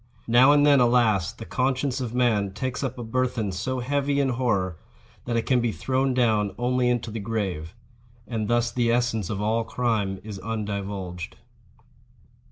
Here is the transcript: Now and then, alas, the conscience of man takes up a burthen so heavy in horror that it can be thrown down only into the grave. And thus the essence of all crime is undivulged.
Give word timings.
Now 0.27 0.51
and 0.51 0.65
then, 0.65 0.79
alas, 0.79 1.31
the 1.31 1.45
conscience 1.45 2.01
of 2.01 2.11
man 2.11 2.53
takes 2.53 2.83
up 2.83 2.97
a 2.97 3.03
burthen 3.03 3.51
so 3.51 3.81
heavy 3.81 4.19
in 4.19 4.29
horror 4.29 4.79
that 5.25 5.37
it 5.37 5.45
can 5.45 5.61
be 5.61 5.71
thrown 5.71 6.15
down 6.15 6.55
only 6.57 6.89
into 6.89 7.11
the 7.11 7.19
grave. 7.19 7.75
And 8.27 8.47
thus 8.47 8.71
the 8.71 8.91
essence 8.91 9.29
of 9.29 9.43
all 9.43 9.63
crime 9.63 10.19
is 10.23 10.39
undivulged. 10.39 11.35